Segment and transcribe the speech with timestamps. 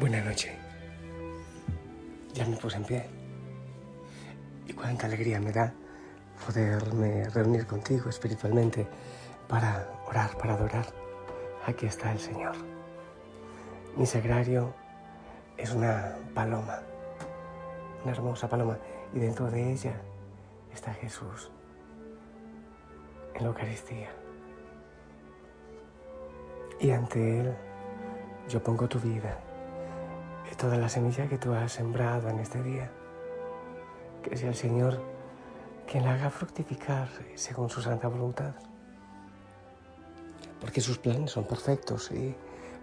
[0.00, 0.50] Buenas noches.
[2.32, 3.04] Ya me puse en pie.
[4.66, 5.74] Y cuánta alegría me da
[6.46, 8.86] poderme reunir contigo espiritualmente
[9.46, 10.86] para orar, para adorar.
[11.66, 12.54] Aquí está el Señor.
[13.94, 14.72] Mi sagrario
[15.58, 16.78] es una paloma,
[18.02, 18.78] una hermosa paloma,
[19.12, 20.00] y dentro de ella
[20.72, 21.50] está Jesús
[23.34, 24.08] en la Eucaristía.
[26.80, 27.54] Y ante Él
[28.48, 29.49] yo pongo tu vida
[30.50, 32.90] y toda la semilla que tú has sembrado en este día.
[34.22, 35.00] Que sea el Señor
[35.90, 38.52] quien la haga fructificar según su santa voluntad.
[40.60, 42.34] Porque sus planes son perfectos y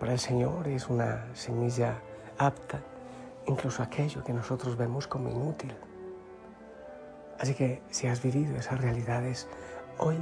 [0.00, 1.98] para el Señor es una semilla
[2.38, 2.80] apta,
[3.46, 5.74] incluso aquello que nosotros vemos como inútil.
[7.38, 9.48] Así que si has vivido esas realidades
[9.98, 10.16] hoy,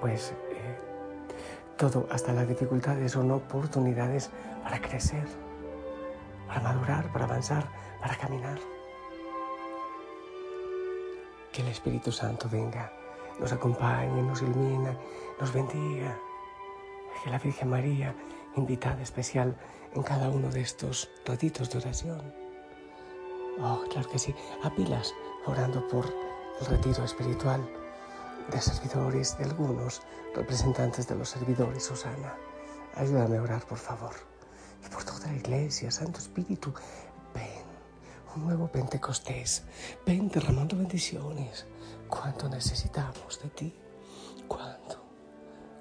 [0.00, 0.78] pues eh,
[1.76, 4.30] todo, hasta las dificultades, son oportunidades
[4.64, 5.26] para crecer,
[6.46, 8.58] para madurar, para avanzar, para caminar.
[11.52, 12.92] Que el Espíritu Santo venga,
[13.38, 14.96] nos acompañe, nos ilumine,
[15.40, 16.18] nos bendiga.
[17.22, 18.14] Que la Virgen María,
[18.56, 19.56] invitada especial
[19.94, 22.34] en cada uno de estos ratitos de oración.
[23.58, 25.14] Oh, claro que sí, a pilas,
[25.46, 26.06] orando por
[26.60, 27.66] el retiro espiritual
[28.50, 30.02] de servidores, de algunos
[30.34, 32.34] representantes de los servidores, Susana.
[32.94, 34.35] Ayúdame a orar, por favor.
[34.84, 36.72] Y por toda la iglesia, Santo Espíritu,
[37.34, 37.64] ven,
[38.34, 39.64] un nuevo Pentecostés,
[40.04, 41.66] ven derramando bendiciones.
[42.08, 43.74] Cuánto necesitamos de ti,
[44.46, 45.02] cuánto,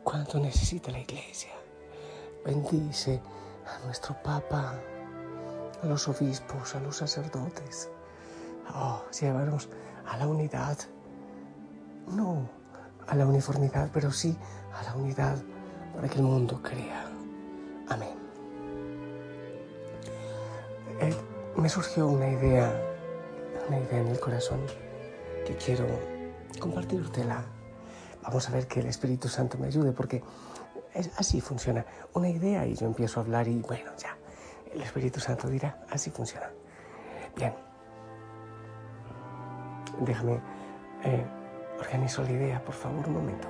[0.03, 1.51] cuánto necesita la iglesia.
[2.43, 3.21] Bendice
[3.65, 4.79] a nuestro Papa,
[5.81, 7.89] a los obispos, a los sacerdotes.
[8.73, 9.69] Oh, llévanos
[10.07, 10.77] a la unidad
[12.07, 12.49] no
[13.07, 14.35] a la uniformidad, pero sí
[14.73, 15.37] a la unidad
[15.95, 17.05] para que el mundo crea.
[17.87, 18.24] Amén.
[21.65, 22.71] Me surgió una idea,
[23.67, 24.59] una idea en el corazón
[25.47, 25.87] que quiero
[26.59, 27.43] compartírtela.
[28.21, 30.21] Vamos a ver que el Espíritu Santo me ayude porque
[30.93, 31.83] es, así funciona.
[32.13, 34.15] Una idea y yo empiezo a hablar y bueno, ya,
[34.71, 36.51] el Espíritu Santo dirá, así funciona.
[37.35, 37.55] Bien,
[40.01, 40.39] déjame...
[41.03, 41.25] Eh,
[41.79, 43.47] Organizo la idea, por favor, un momento.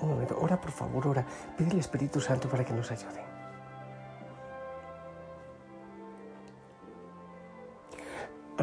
[0.00, 0.36] Un momento.
[0.40, 1.24] Ora, por favor, ora.
[1.56, 3.23] Pide al Espíritu Santo para que nos ayude.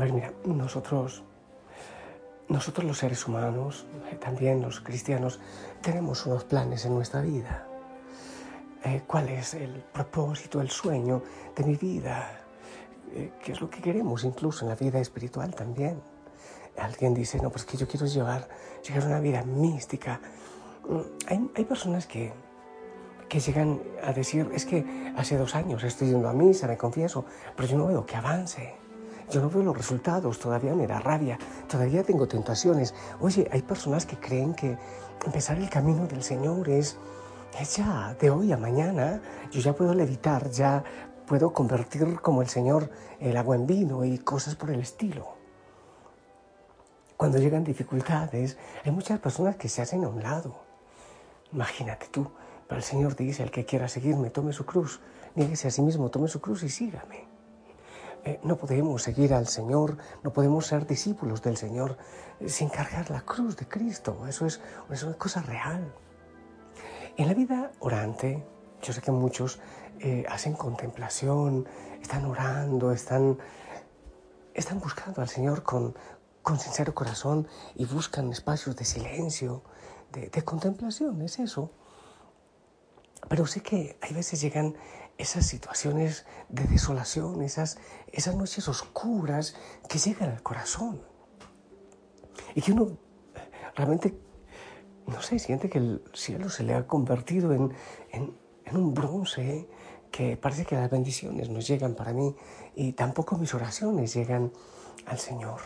[0.01, 1.23] Ver, mira, nosotros,
[2.49, 5.39] nosotros los seres humanos, eh, también los cristianos,
[5.81, 7.67] tenemos unos planes en nuestra vida.
[8.83, 11.21] Eh, ¿Cuál es el propósito, el sueño
[11.55, 12.39] de mi vida?
[13.13, 16.01] Eh, ¿Qué es lo que queremos incluso en la vida espiritual también?
[16.77, 18.47] alguien dice, no, pues que yo quiero llevar,
[18.87, 20.19] llegar a una vida mística.
[20.87, 22.33] Mm, hay, personas que,
[23.29, 27.25] que llegan a decir, es que hace dos años estoy yendo a misa, me confieso,
[27.55, 28.75] pero yo no veo que avance.
[29.31, 32.93] Yo no veo los resultados, todavía me da rabia, todavía tengo tentaciones.
[33.21, 34.77] Oye, hay personas que creen que
[35.25, 36.97] empezar el camino del Señor es,
[37.57, 39.21] es ya de hoy a mañana.
[39.49, 40.83] Yo ya puedo levitar, ya
[41.25, 42.89] puedo convertir como el Señor
[43.21, 45.29] el agua en vino y cosas por el estilo.
[47.15, 50.59] Cuando llegan dificultades, hay muchas personas que se hacen a un lado.
[51.53, 52.29] Imagínate tú,
[52.67, 54.99] pero el Señor dice, el que quiera seguirme, tome su cruz,
[55.35, 57.40] nieguese a sí mismo, tome su cruz y sígame.
[58.23, 61.97] Eh, no podemos seguir al Señor, no podemos ser discípulos del Señor
[62.45, 64.25] sin cargar la cruz de Cristo.
[64.27, 64.59] Eso es,
[65.03, 65.93] una cosa real.
[67.17, 68.45] En la vida orante,
[68.81, 69.59] yo sé que muchos
[69.99, 71.67] eh, hacen contemplación,
[72.01, 73.37] están orando, están,
[74.53, 75.95] están buscando al Señor con,
[76.41, 79.63] con sincero corazón y buscan espacios de silencio,
[80.11, 81.71] de, contemplación, es eso.
[83.29, 84.75] Pero sé que hay veces llegan
[85.17, 87.77] esas situaciones de desolación, esas,
[88.11, 89.55] esas noches oscuras
[89.87, 91.01] que llegan al corazón.
[92.55, 92.97] Y que uno
[93.75, 94.17] realmente,
[95.07, 97.73] no sé, siente que el cielo se le ha convertido en,
[98.11, 99.67] en, en un bronce
[100.11, 102.35] que parece que las bendiciones no llegan para mí
[102.75, 104.51] y tampoco mis oraciones llegan
[105.05, 105.61] al Señor.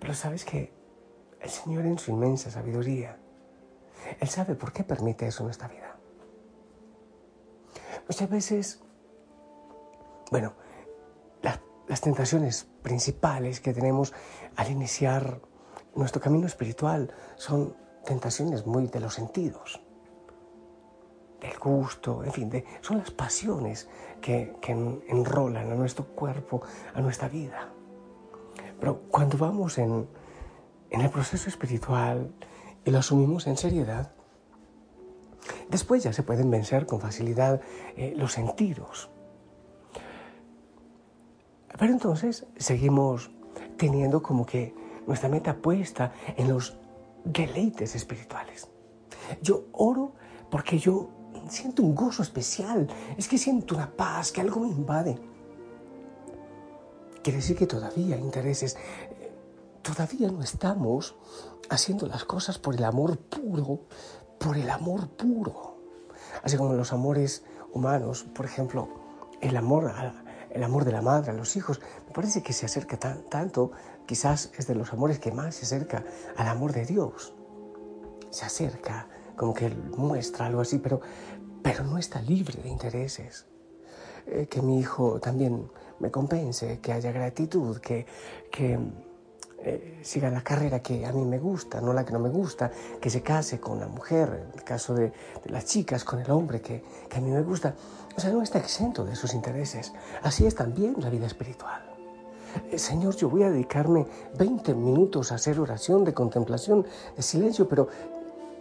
[0.00, 0.72] Pero sabes que
[1.40, 3.18] el Señor en su inmensa sabiduría,
[4.20, 5.93] Él sabe por qué permite eso en esta vida.
[8.08, 8.82] Muchas veces,
[10.30, 10.52] bueno,
[11.86, 14.12] las tentaciones principales que tenemos
[14.56, 15.40] al iniciar
[15.94, 19.80] nuestro camino espiritual son tentaciones muy de los sentidos,
[21.40, 23.88] del gusto, en fin, de, son las pasiones
[24.20, 26.62] que, que enrolan a nuestro cuerpo,
[26.94, 27.68] a nuestra vida.
[28.80, 30.06] Pero cuando vamos en,
[30.90, 32.32] el proceso espiritual
[32.84, 34.12] y lo asumimos en seriedad,
[35.68, 37.60] después ya se pueden vencer con facilidad
[37.96, 39.10] eh, los sentidos.
[41.78, 43.30] Pero entonces seguimos
[43.76, 44.74] teniendo como que
[45.06, 46.78] nuestra meta puesta en los
[47.24, 48.68] deleites espirituales.
[49.42, 50.14] Yo oro
[50.50, 51.10] porque yo
[51.48, 55.18] siento un gozo especial, es que siento una paz, que algo me invade.
[57.22, 58.76] Quiere decir que todavía intereses,
[59.82, 61.16] todavía no estamos
[61.70, 63.80] haciendo las cosas por el amor puro,
[64.44, 65.78] por el amor puro.
[66.42, 68.88] Así como los amores humanos, por ejemplo,
[69.40, 69.90] el amor,
[70.50, 73.72] el amor de la madre a los hijos, me parece que se acerca tanto,
[74.06, 76.04] quizás es de los amores que más se acerca
[76.36, 77.34] al amor de Dios.
[78.28, 81.00] Se acerca, como que muestra algo así, pero,
[81.62, 83.46] pero no está libre de intereses.
[84.26, 85.70] Eh, que mi hijo también
[86.00, 88.04] me compense, que haya gratitud, que,
[88.50, 88.78] que
[89.66, 92.70] eh, siga la carrera que a mí me gusta, no la que no me gusta,
[93.00, 95.10] que se case con la mujer, en el caso de,
[95.46, 97.74] las chicas, con el hombre que, que a mí me gusta.
[98.14, 99.92] O sea, no está exento de sus intereses.
[100.22, 101.82] Así es también la vida espiritual.
[102.70, 104.06] Eh, Señor, yo voy a dedicarme
[104.38, 106.86] 20 minutos a hacer oración de contemplación,
[107.16, 107.88] de silencio, pero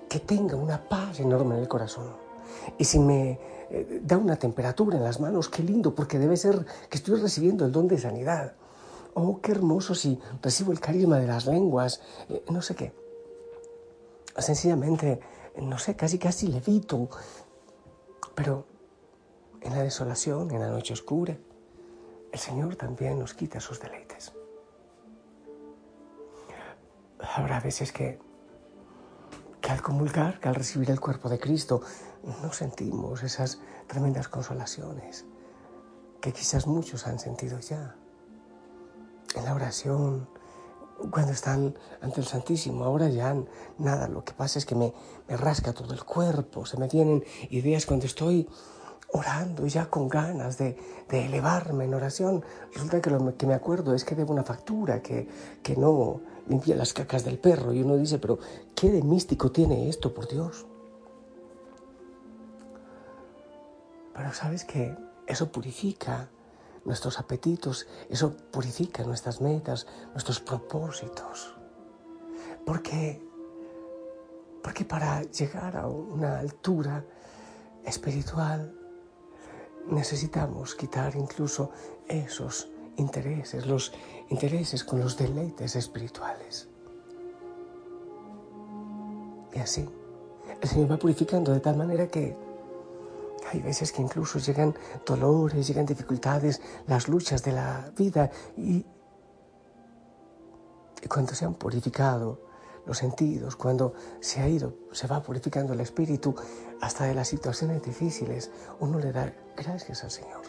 [0.08, 2.16] que tenga una paz enorme en el corazón.
[2.78, 3.40] Y si me
[3.70, 7.66] eh, da una temperatura en las manos, qué lindo, porque debe ser que estoy recibiendo
[7.66, 8.54] el don de sanidad
[9.16, 12.94] oh, qué hermoso si recibo el carisma de las lenguas, eh, no sé qué.
[14.38, 15.20] Sencillamente,
[15.58, 17.10] no sé, casi casi levito,
[18.36, 18.66] pero
[19.62, 21.38] en la desolación, en la noche oscura,
[22.32, 24.34] el Señor también nos quita sus deleites.
[27.20, 28.20] Habrá veces que,
[29.62, 31.82] que al comulgar, que al recibir el cuerpo de Cristo,
[32.42, 35.26] no sentimos esas tremendas consolaciones
[36.22, 37.98] que quizás muchos han sentido ya
[39.36, 40.28] en la oración,
[41.12, 42.86] cuando están ante el Santísimo.
[42.86, 43.36] Ahora ya
[43.78, 44.94] nada, lo que pasa es que me,
[45.28, 48.48] rasca todo el cuerpo, se me vienen ideas cuando estoy
[49.12, 50.78] orando ya con ganas de,
[51.10, 52.44] elevarme en oración.
[52.74, 55.28] Resulta que lo que me acuerdo es que debo una factura, que,
[55.62, 57.72] que no limpia las cacas del perro.
[57.74, 58.40] Y uno dice, pero
[58.76, 60.66] ¿qué de místico tiene esto, por Dios?
[64.16, 64.96] Pero sabes que
[65.28, 66.30] eso purifica
[66.86, 71.56] nuestros apetitos, eso purifica nuestras metas, nuestros propósitos.
[72.66, 73.22] Porque,
[74.62, 77.06] porque para llegar a una altura
[77.86, 78.74] espiritual
[79.90, 81.72] necesitamos quitar incluso
[82.08, 83.92] esos intereses, los
[84.30, 86.70] intereses con los deleites espirituales.
[89.54, 89.88] Y así,
[90.62, 92.36] el Señor va purificando de tal manera que
[93.54, 98.86] hay veces que incluso llegan dolores, llegan dificultades, las luchas de la vida y,
[101.08, 102.40] cuando se han purificado
[102.86, 106.36] los sentidos, cuando se ha ido, se va purificando el espíritu,
[106.82, 110.42] hasta de las situaciones difíciles, uno le da gracias al Señor.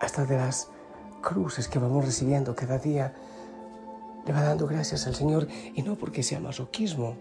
[0.00, 0.68] Hasta de las
[1.22, 3.14] cruces que vamos recibiendo cada día,
[4.24, 7.16] le va dando gracias al Señor y no porque sea masoquismo,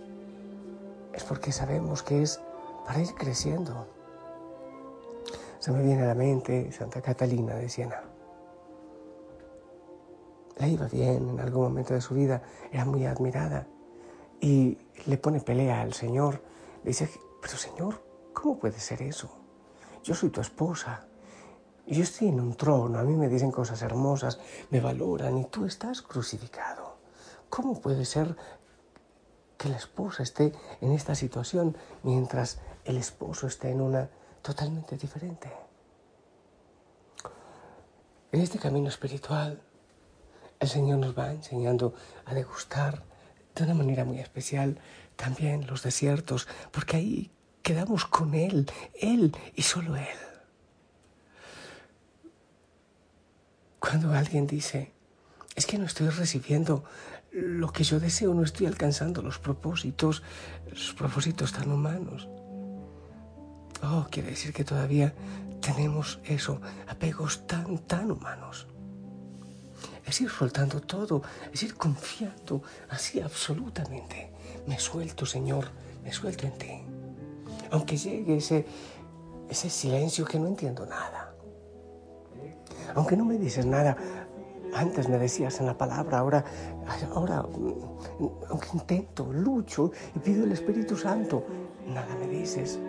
[1.13, 2.39] es porque sabemos que es
[2.87, 3.85] para ir creciendo.
[5.59, 8.01] Se me viene a la mente Santa Catalina de Siena.
[10.57, 12.41] Le iba bien en algún momento de su vida,
[12.71, 13.67] era muy admirada
[14.39, 16.41] y le pone pelea al Señor.
[16.83, 17.09] Le dice,
[17.41, 18.01] pero Señor,
[18.33, 19.37] ¿cómo puede ser eso?
[20.01, 21.07] Yo soy tu esposa,
[21.85, 24.39] yo estoy en un trono, a mí me dicen cosas hermosas,
[24.69, 26.95] me valoran y tú estás crucificado.
[27.49, 28.37] ¿Cómo puede ser
[29.57, 34.09] que la esposa esté en esta situación mientras el esposo esté en una
[34.41, 35.51] totalmente diferente.
[38.31, 39.61] En este camino espiritual,
[40.59, 41.93] el Señor nos va enseñando
[42.25, 43.03] a degustar
[43.55, 44.79] de una manera muy especial
[45.15, 50.17] también los desiertos, porque ahí quedamos con Él, Él y solo Él.
[53.79, 54.91] Cuando alguien dice,
[55.55, 56.83] es que no estoy recibiendo
[57.31, 60.23] lo que yo deseo, no estoy alcanzando los propósitos,
[60.69, 62.27] los propósitos tan humanos.
[63.83, 65.13] Oh, quiere decir que todavía
[65.61, 68.67] tenemos eso, apegos tan, tan humanos.
[70.05, 74.31] Es ir soltando todo, es ir confiando así absolutamente.
[74.65, 75.67] Me suelto, Señor,
[76.03, 76.81] me suelto en ti.
[77.71, 78.65] Aunque llegue ese,
[79.49, 81.33] ese silencio que no entiendo nada.
[82.95, 83.97] Aunque no me dices nada,
[84.73, 86.45] antes me decías en la palabra, ahora,
[87.13, 87.45] ahora,
[88.49, 91.45] aunque intento, lucho y pido el Espíritu Santo,
[91.85, 92.79] nada me dices.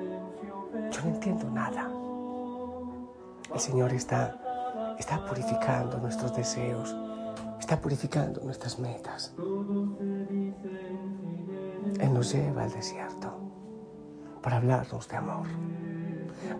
[0.90, 1.90] Yo no entiendo nada.
[3.52, 6.95] El Señor está, está purificando nuestros deseos,
[7.59, 9.35] está purificando nuestras metas.
[12.00, 13.33] Él nos lleva al desierto
[14.42, 15.47] para hablarnos de amor,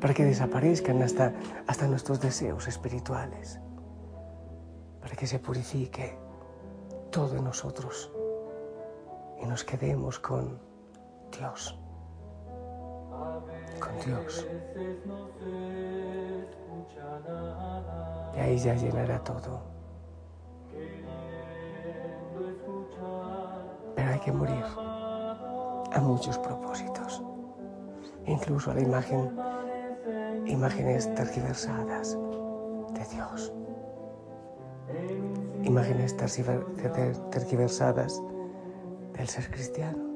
[0.01, 1.33] para que desaparezcan hasta,
[1.67, 3.61] hasta nuestros deseos espirituales,
[5.01, 6.19] para que se purifique
[7.11, 8.11] todo en nosotros
[9.41, 10.59] y nos quedemos con
[11.37, 11.79] Dios,
[13.81, 14.47] con Dios.
[18.37, 19.61] Y ahí ya llenará todo.
[23.95, 24.65] Pero hay que morir
[25.93, 27.23] a muchos propósitos,
[28.27, 29.37] incluso a la imagen,
[30.47, 32.17] imágenes tergiversadas
[32.93, 33.53] de Dios,
[35.65, 36.17] imágenes
[37.31, 38.23] tergiversadas
[39.15, 40.09] del ser cristiano.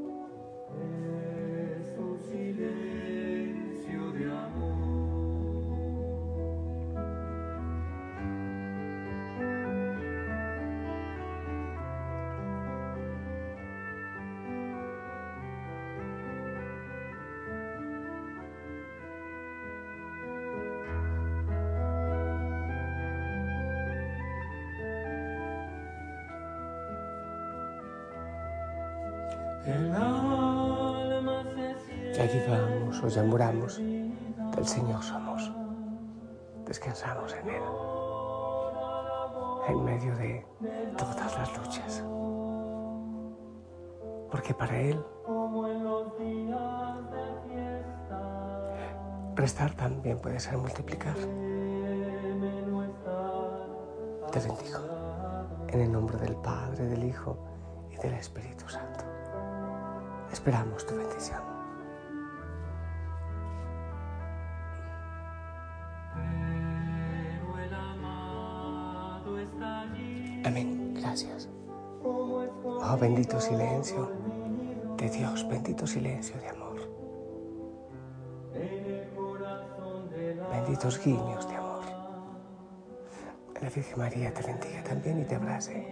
[32.15, 35.53] Ya vivamos o ya muramos, del Señor somos.
[36.67, 37.63] Descansamos en Él,
[39.69, 40.45] en medio de
[40.97, 42.05] todas las luchas.
[44.31, 45.01] Porque para Él,
[49.37, 51.15] restar también puede ser multiplicar.
[54.33, 54.79] Te bendigo
[55.69, 57.39] en el nombre del Padre, del Hijo
[57.91, 58.92] y del Espíritu Santo.
[60.43, 61.41] Esperamos tu bendición.
[70.45, 70.95] Amén.
[70.95, 71.49] Gracias.
[72.03, 74.11] Oh, bendito silencio
[74.97, 76.91] de Dios, bendito silencio de amor.
[80.51, 81.85] Benditos guiños de amor.
[83.61, 85.87] La Virgen María te bendiga también y te abrace.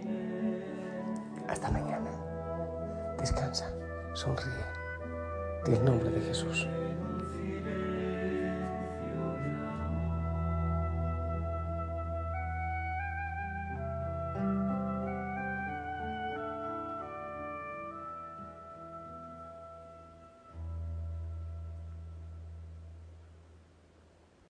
[1.47, 2.11] Hasta mañana.
[3.17, 3.80] Descansa
[4.13, 4.65] sonríe.
[5.65, 6.67] Del nombre de Jesús.